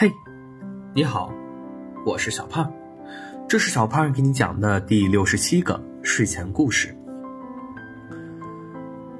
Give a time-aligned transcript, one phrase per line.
[0.00, 0.10] 嘿，
[0.94, 1.30] 你好，
[2.06, 2.72] 我是小胖，
[3.46, 6.96] 这是小胖给你讲的第六十七个睡前故事。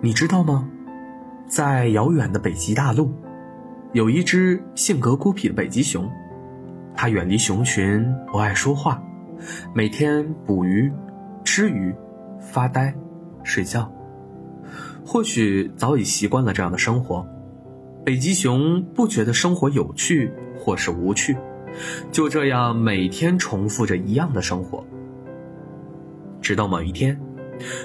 [0.00, 0.70] 你知道吗？
[1.48, 3.12] 在遥远的北极大陆，
[3.92, 6.08] 有一只性格孤僻的北极熊，
[6.94, 9.02] 它远离熊群，不爱说话，
[9.74, 10.92] 每天捕鱼、
[11.42, 11.92] 吃鱼、
[12.38, 12.94] 发呆、
[13.42, 13.92] 睡觉。
[15.04, 17.26] 或许早已习惯了这样的生活，
[18.04, 20.32] 北极熊不觉得生活有趣。
[20.58, 21.36] 或是无趣，
[22.10, 24.84] 就这样每天重复着一样的生活。
[26.40, 27.18] 直到某一天，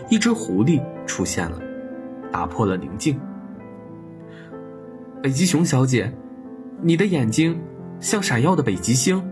[0.10, 1.60] 一只狐狸出现了，
[2.32, 3.20] 打破了宁静。
[5.22, 6.14] 北极熊小姐，
[6.82, 7.60] 你的眼睛
[8.00, 9.24] 像闪耀的北极星。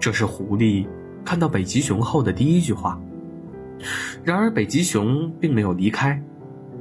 [0.00, 0.86] 这是狐狸
[1.24, 3.00] 看到北极熊后的第一句话。
[4.24, 6.20] 然而，北极熊并没有离开，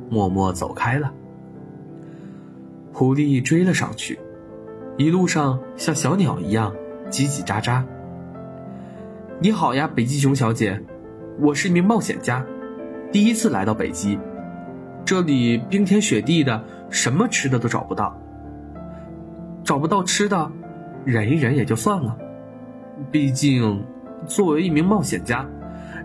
[0.10, 1.14] 默默走开了。
[2.94, 4.20] 狐狸追了上去。
[5.02, 6.76] 一路上像小鸟一样
[7.10, 7.84] 叽叽喳喳。
[9.40, 10.80] 你好呀，北极熊小姐，
[11.40, 12.46] 我是一名冒险家，
[13.12, 14.20] 第一次来到北极，
[15.04, 18.16] 这里冰天雪地的，什么吃的都找不到。
[19.64, 20.52] 找不到吃的，
[21.04, 22.16] 忍一忍也就算了，
[23.10, 23.84] 毕竟
[24.28, 25.50] 作为一名冒险家，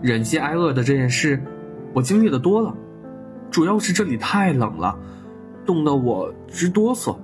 [0.01, 1.39] 忍饥挨饿的这件事，
[1.93, 2.73] 我经历的多了。
[3.51, 4.97] 主要是这里太冷了，
[5.67, 7.15] 冻得我直哆嗦。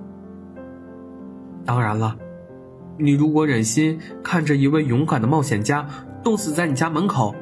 [1.64, 2.16] 当然了，
[2.98, 5.86] 你如果忍心看着一位勇敢的冒险家
[6.22, 7.34] 冻死在你家门口，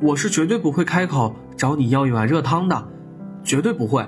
[0.00, 2.88] 我是绝对不会开口找你要一碗热汤的，
[3.42, 4.06] 绝对不会。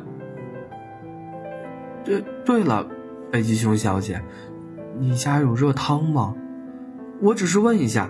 [2.05, 2.87] 对，对了，
[3.31, 4.23] 北极熊小姐，
[4.99, 6.35] 你家有热汤吗？
[7.21, 8.09] 我只是问一下，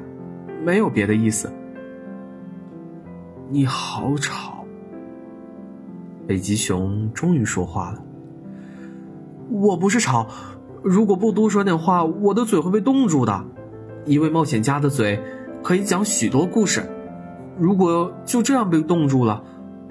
[0.64, 1.50] 没有别的意思。
[3.48, 4.64] 你好吵。
[6.26, 8.02] 北极熊终于说话了。
[9.50, 10.28] 我不是吵。
[10.88, 13.44] 如果不多说点话，我的嘴会被冻住的。
[14.06, 15.22] 一位冒险家的嘴
[15.62, 16.88] 可以讲许多故事，
[17.58, 19.44] 如果就这样被冻住了，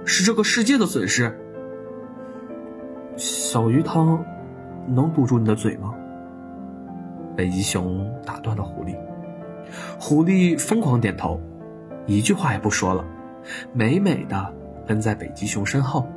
[0.06, 1.40] 是这个世界的损失。
[3.16, 4.26] 小鱼汤
[4.88, 5.94] 能堵住你的嘴吗？
[7.36, 8.98] 北极熊打断了狐狸。
[10.00, 11.40] 狐狸疯狂点头，
[12.08, 13.06] 一句话也不说了，
[13.72, 14.52] 美美的
[14.88, 16.08] 跟在北极熊身后。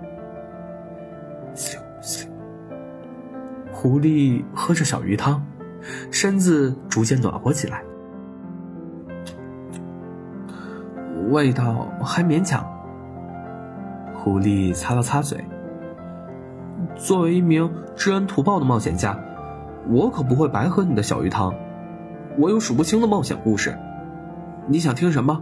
[3.80, 5.42] 狐狸喝着小鱼汤，
[6.10, 7.82] 身子逐渐暖和起来，
[11.30, 12.62] 味道还勉强。
[14.14, 15.42] 狐狸擦了擦嘴。
[16.94, 19.18] 作为一名知恩图报的冒险家，
[19.88, 21.54] 我可不会白喝你的小鱼汤。
[22.36, 23.74] 我有数不清的冒险故事，
[24.66, 25.41] 你想听什么？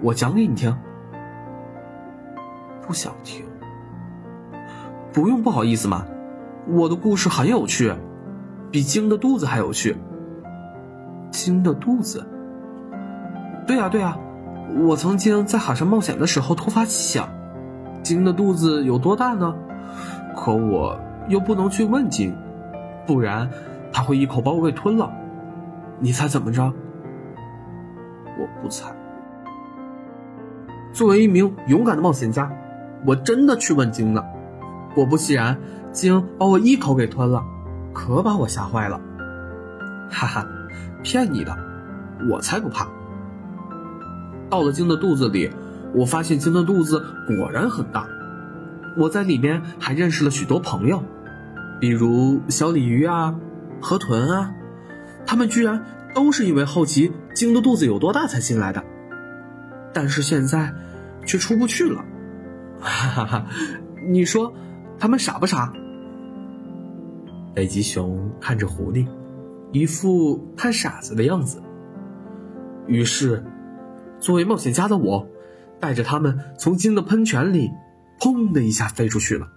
[0.00, 0.74] 我讲给你听。
[2.80, 3.44] 不想听。
[5.12, 6.06] 不用不好意思嘛。
[6.66, 7.92] 我的故事很有趣，
[8.70, 9.96] 比鲸的肚子还有趣。
[11.30, 12.26] 鲸的肚子？
[13.66, 14.16] 对呀对呀，
[14.86, 17.28] 我曾经在海上冒险的时候突发奇想，
[18.02, 19.54] 鲸的肚子有多大呢？
[20.34, 20.98] 可我
[21.28, 22.34] 又不能去问鲸，
[23.06, 23.50] 不然
[23.92, 25.12] 它会一口把我给吞了。
[26.00, 26.72] 你猜怎么着？
[28.38, 28.90] 我不猜。
[30.92, 32.50] 作为一名勇敢的冒险家，
[33.06, 34.24] 我真的去问鲸了。
[34.94, 35.58] 果不其然。
[35.94, 37.42] 鲸把我一口给吞了，
[37.94, 39.00] 可把我吓坏了。
[40.10, 40.46] 哈哈，
[41.02, 41.56] 骗你的，
[42.30, 42.88] 我才不怕。
[44.50, 45.50] 到了鲸的肚子里，
[45.94, 48.06] 我发现鲸的肚子果然很大。
[48.96, 51.02] 我在里面还认识了许多朋友，
[51.80, 53.36] 比如小鲤鱼啊、
[53.80, 54.52] 河豚啊，
[55.24, 58.84] 他们居然都是因为好奇鲸的肚子有多大才进来的。
[59.92, 60.74] 但是现在
[61.24, 62.04] 却出不去了。
[62.80, 63.46] 哈哈哈，
[64.08, 64.52] 你说
[64.98, 65.72] 他们傻不傻？
[67.54, 69.06] 北极熊看着狐狸，
[69.70, 71.62] 一副看傻子的样子。
[72.86, 73.44] 于是，
[74.18, 75.26] 作为冒险家的我，
[75.80, 77.70] 带着他们从金的喷泉里，
[78.18, 79.48] 砰的一下飞出去了。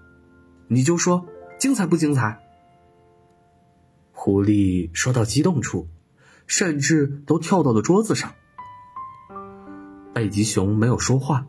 [0.68, 1.26] 你就说
[1.58, 2.40] 精彩不精彩？
[4.12, 5.88] 狐狸说到激动处，
[6.46, 8.32] 甚至都跳到了桌子上。
[10.14, 11.48] 北极熊没有说话，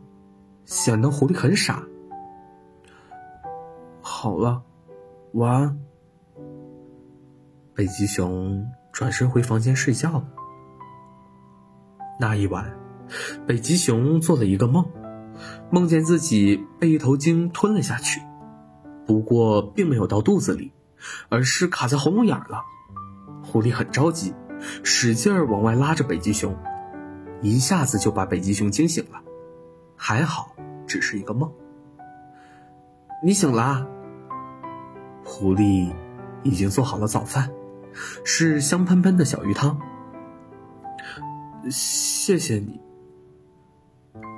[0.65, 1.83] 显得狐狸很傻。
[4.01, 4.63] 好了，
[5.33, 5.79] 晚安。
[7.79, 10.27] 北极熊转身回房间睡觉了。
[12.19, 12.77] 那一晚，
[13.47, 14.85] 北极熊做了一个梦，
[15.71, 18.19] 梦见自己被一头鲸吞了下去，
[19.07, 20.73] 不过并没有到肚子里，
[21.29, 22.63] 而是卡在喉咙眼了。
[23.45, 24.33] 狐狸很着急，
[24.83, 26.53] 使劲儿往外拉着北极熊，
[27.41, 29.21] 一下子就把北极熊惊醒了。
[29.95, 30.53] 还好，
[30.85, 31.49] 只是一个梦。
[33.23, 33.87] 你醒了。
[35.23, 35.93] 狐狸
[36.43, 37.49] 已经做好了早饭。
[38.23, 39.79] 是香喷喷的小鱼汤。
[41.69, 42.79] 谢谢你。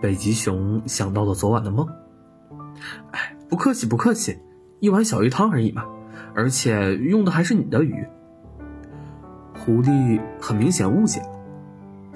[0.01, 1.87] 北极熊想到了昨晚的梦。
[3.11, 4.39] 哎，不客气，不客气，
[4.79, 5.85] 一碗小鱼汤而已嘛，
[6.33, 8.07] 而且用的还是你的鱼。
[9.53, 11.29] 狐狸很明显误解了，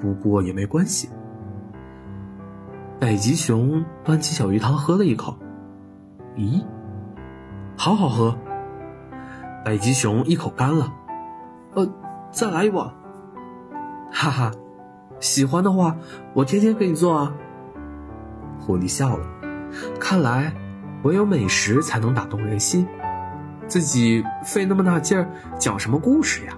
[0.02, 1.10] 不过也没关系。
[3.00, 5.38] 北极熊端起小鱼汤喝了一口，
[6.36, 6.64] 咦，
[7.78, 8.36] 好好喝。
[9.64, 10.92] 北极熊一口干了，
[11.76, 11.88] 呃，
[12.32, 12.90] 再来一碗。
[14.12, 14.52] 哈哈，
[15.20, 15.96] 喜欢的话，
[16.34, 17.34] 我天天给你做啊。
[18.60, 19.26] 狐狸笑了，
[20.00, 20.54] 看来
[21.04, 22.88] 唯有美食才能打动人心，
[23.68, 25.30] 自己费那么大劲儿
[25.60, 26.54] 讲什么故事呀？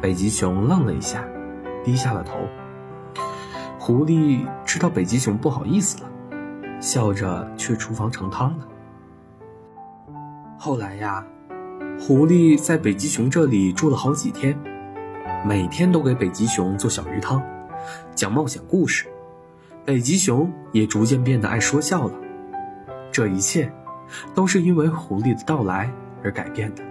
[0.00, 1.22] 北极熊愣了一下，
[1.84, 2.38] 低下了头。
[3.78, 6.10] 狐狸知道北极熊不好意思了，
[6.80, 8.66] 笑着去厨房盛汤了。
[10.58, 11.24] 后来呀，
[12.00, 14.58] 狐狸在北极熊这里住了好几天，
[15.44, 17.42] 每天都给北极熊做小鱼汤，
[18.14, 19.06] 讲冒险故事。
[19.84, 22.14] 北极熊也逐渐变得爱说笑了。
[23.10, 23.72] 这一切，
[24.34, 25.90] 都是因为狐狸的到来
[26.22, 26.82] 而改变的。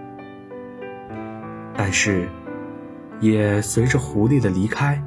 [1.76, 2.28] 但是。
[3.20, 5.00] 也随着狐狸的离开，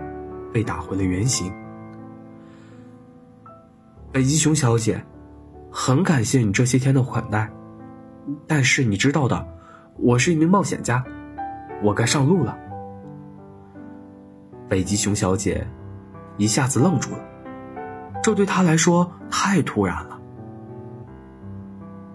[0.53, 1.51] 被打回了原形。
[4.09, 5.03] 北极熊小姐，
[5.69, 7.51] 很感谢你这些天的款待，
[8.47, 9.45] 但是你知道的，
[9.97, 11.03] 我是一名冒险家，
[11.81, 12.57] 我该上路了。
[14.67, 15.65] 北极熊小姐
[16.37, 17.19] 一下子愣住了，
[18.21, 20.19] 这对她来说太突然了。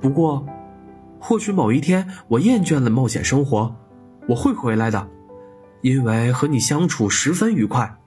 [0.00, 0.46] 不过，
[1.18, 3.74] 或许某一天我厌倦了冒险生活，
[4.28, 5.08] 我会回来的。
[5.80, 7.98] 因为和你相处十分愉快，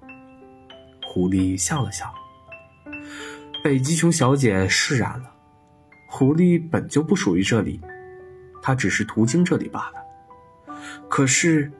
[1.08, 2.06] 狐狸笑了笑。
[3.64, 5.32] 北极熊小姐释然了。
[6.08, 7.82] 狐狸本就不属于这里，
[8.64, 10.02] 他只是途经这里罢了。
[11.10, 11.72] 可是，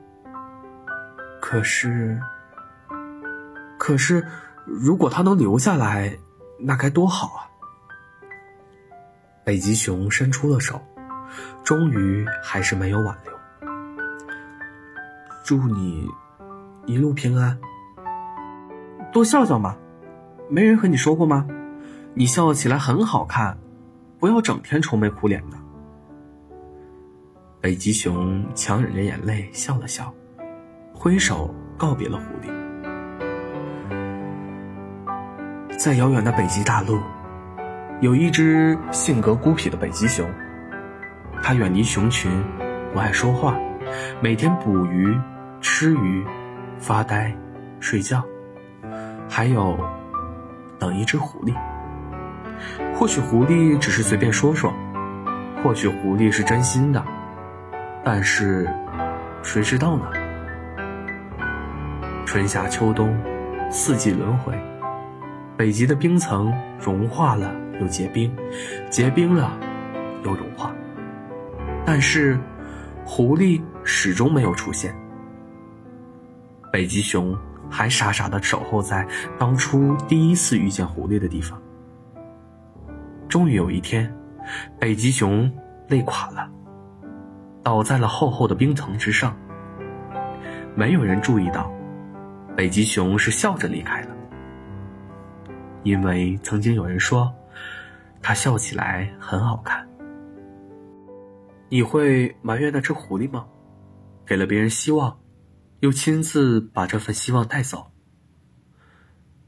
[1.40, 2.20] 可是，
[3.78, 4.24] 可是，
[4.64, 6.16] 如果他能留下来，
[6.60, 7.40] 那该多好啊！
[9.44, 10.80] 北极熊伸出了手，
[11.64, 13.32] 终于还是没有挽留。
[15.44, 16.08] 祝你
[16.86, 17.58] 一路平安。
[19.12, 19.76] 多笑笑嘛，
[20.48, 21.46] 没人和你说过吗？
[22.14, 23.58] 你笑起来很好看，
[24.18, 25.56] 不要整天愁眉苦脸的。
[27.64, 30.12] 北极熊强忍着眼泪笑了笑，
[30.92, 32.52] 挥手告别了狐狸。
[35.78, 37.00] 在遥远的北极大陆，
[38.02, 40.28] 有一只性格孤僻的北极熊，
[41.42, 42.30] 它远离熊群，
[42.92, 43.58] 不爱说话，
[44.20, 45.18] 每天捕鱼。
[45.62, 46.22] 吃鱼、
[46.78, 47.34] 发呆、
[47.80, 48.22] 睡觉，
[49.26, 49.74] 还有
[50.78, 51.54] 等一只狐狸。
[52.94, 54.70] 或许狐狸只是随便说说，
[55.62, 57.02] 或许狐狸是真心的，
[58.04, 58.68] 但是
[59.42, 60.04] 谁知道呢？
[62.26, 63.16] 春夏秋冬，
[63.70, 64.52] 四季轮回，
[65.56, 68.30] 北极的冰层融化了又结冰，
[68.90, 69.58] 结冰了
[70.22, 70.70] 又融化，
[71.86, 72.38] 但是
[73.06, 74.94] 狐狸始终没有出现。
[76.70, 77.34] 北极熊
[77.70, 79.06] 还傻傻的守候在
[79.38, 81.58] 当初第一次遇见狐狸的地方。
[83.28, 84.14] 终于有一天，
[84.78, 85.50] 北极熊
[85.88, 86.50] 累垮了，
[87.64, 89.36] 倒在了厚厚的冰层之上。
[90.76, 91.72] 没有人注意到，
[92.56, 94.14] 北极熊是笑着离开了，
[95.82, 97.34] 因为曾经有人说，
[98.22, 99.88] 它笑起来很好看。
[101.70, 103.46] 你会埋怨那只狐狸吗？
[104.24, 105.18] 给了别人希望。
[105.80, 107.90] 又亲自把这份希望带走。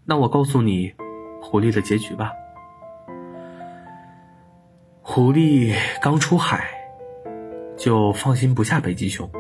[0.05, 0.93] 那我告诉你，
[1.41, 2.31] 狐狸的结局吧。
[5.01, 6.69] 狐狸刚出海，
[7.77, 9.31] 就放心不下北极熊，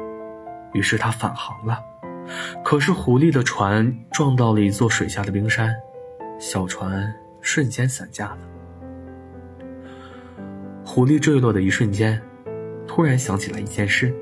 [0.75, 1.81] 于是他返航了。
[2.65, 5.75] 可是狐狸的船撞到了一座水下的冰山，
[6.39, 8.39] 小船瞬间散架了。
[10.85, 12.21] 狐狸坠落的一瞬间，
[12.87, 14.15] 突然想起来一件事。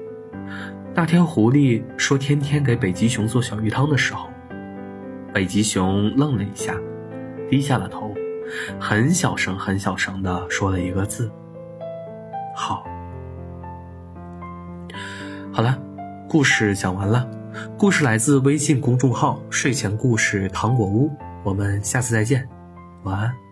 [0.95, 4.29] 那天，狐狸说天天给北极熊做小鱼汤的时候，
[5.33, 6.75] 北极熊愣了一下，
[7.51, 8.15] 低下了头，
[8.79, 11.31] 很小声、很小声的说了一个字
[12.55, 12.87] ：“好。”
[15.55, 15.79] 好了，
[16.29, 17.31] 故事讲完了。
[17.79, 21.09] 故事来自微信公众号“睡前故事糖果屋”，
[21.45, 22.49] 我们下次再见，
[23.05, 23.44] 晚安。